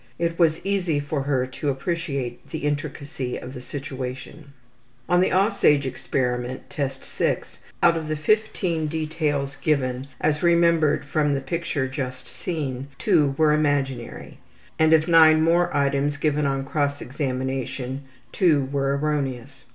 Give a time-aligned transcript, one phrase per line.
[0.17, 4.51] It was easy for her to appreciate the intricacy of the situation.
[5.07, 7.41] On the ``Aussage'' experiment, Test VI,
[7.83, 14.39] out of 15 details given as remembered from the picture just seen two were imaginary,
[14.79, 19.65] and of 9 more items given on cross examination two were erroneous.